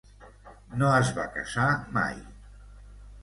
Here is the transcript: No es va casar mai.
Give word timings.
No 0.79 0.87
es 1.01 1.11
va 1.17 1.25
casar 1.35 1.67
mai. 1.97 2.17